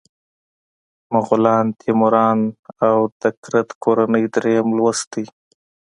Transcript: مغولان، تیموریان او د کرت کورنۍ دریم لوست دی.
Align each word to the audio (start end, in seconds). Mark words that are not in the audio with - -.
مغولان، 1.13 1.65
تیموریان 1.79 2.39
او 2.87 2.97
د 3.21 3.23
کرت 3.43 3.69
کورنۍ 3.83 4.23
دریم 4.33 4.67
لوست 4.77 5.05
دی. 5.13 5.25